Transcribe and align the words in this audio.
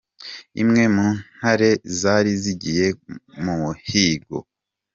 Imwe 0.61 0.83
mu 0.95 1.07
Ntare 1.35 1.69
zari 1.99 2.31
zigiye 2.43 2.87
ku 2.99 3.11
muhigo. 3.59 4.37